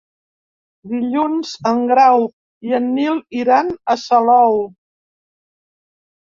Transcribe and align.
Dilluns 0.93 1.51
en 1.71 1.83
Grau 1.91 2.25
i 2.69 2.73
en 2.79 2.87
Nil 2.95 3.21
iran 3.41 3.71
a 3.95 3.97
Salou. 4.05 4.59